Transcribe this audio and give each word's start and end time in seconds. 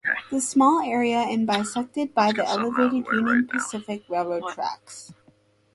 The 0.31 0.41
small 0.41 0.79
area 0.79 1.21
is 1.27 1.45
bisected 1.45 2.15
by 2.15 2.31
the 2.31 2.43
elevated 2.43 3.05
Union 3.13 3.45
Pacific 3.45 4.01
Railroad 4.09 4.49
tracks. 4.51 5.13